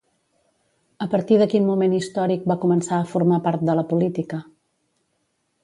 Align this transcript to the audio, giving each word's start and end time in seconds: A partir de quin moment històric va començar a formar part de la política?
A 1.05 1.07
partir 1.13 1.37
de 1.41 1.47
quin 1.51 1.67
moment 1.67 1.93
històric 1.99 2.49
va 2.53 2.57
començar 2.65 2.97
a 3.03 3.07
formar 3.13 3.39
part 3.49 3.69
de 3.71 3.79
la 3.81 3.87
política? 3.95 4.43